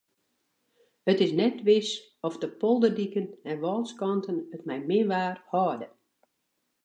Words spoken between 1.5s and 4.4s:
wis oft de polderdiken en wâlskanten